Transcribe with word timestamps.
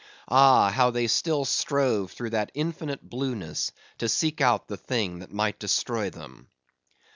Ah! 0.29 0.71
how 0.71 0.89
they 0.89 1.05
still 1.05 1.45
strove 1.45 2.11
through 2.11 2.31
that 2.31 2.49
infinite 2.55 3.07
blueness 3.07 3.71
to 3.99 4.09
seek 4.09 4.41
out 4.41 4.67
the 4.67 4.75
thing 4.75 5.19
that 5.19 5.31
might 5.31 5.59
destroy 5.59 6.09
them! 6.09 6.49